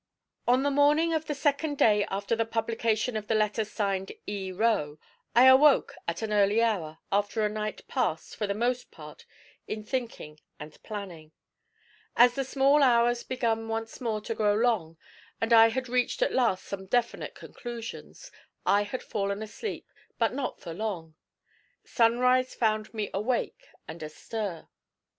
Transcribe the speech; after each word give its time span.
On 0.47 0.63
the 0.63 0.71
morning 0.71 1.13
of 1.13 1.25
the 1.27 1.35
second 1.35 1.77
day 1.77 2.05
after 2.09 2.35
the 2.35 2.43
publication 2.43 3.15
of 3.15 3.27
the 3.27 3.35
letter 3.35 3.63
signed 3.63 4.11
E. 4.25 4.51
Roe, 4.51 4.97
I 5.35 5.45
awoke 5.45 5.93
at 6.07 6.23
an 6.23 6.33
early 6.33 6.59
hour, 6.59 6.97
after 7.11 7.45
a 7.45 7.49
night 7.49 7.87
passed, 7.87 8.35
for 8.35 8.47
the 8.47 8.55
most 8.55 8.89
part, 8.89 9.27
in 9.67 9.83
thinking 9.83 10.39
and 10.59 10.81
planning. 10.81 11.33
As 12.15 12.33
the 12.33 12.43
small 12.43 12.81
hours 12.81 13.21
began 13.23 13.67
once 13.67 14.01
more 14.01 14.21
to 14.21 14.33
grow 14.33 14.55
long, 14.55 14.97
and 15.39 15.53
I 15.53 15.69
had 15.69 15.87
reached 15.87 16.23
at 16.23 16.33
last 16.33 16.65
some 16.65 16.87
definite 16.87 17.35
conclusions, 17.35 18.31
I 18.65 18.81
had 18.81 19.03
fallen 19.03 19.43
asleep, 19.43 19.87
but 20.17 20.33
not 20.33 20.59
for 20.59 20.73
long. 20.73 21.13
Sunrise 21.83 22.55
found 22.55 22.91
me 22.91 23.11
awake 23.13 23.67
and 23.87 24.01
astir. 24.01 24.67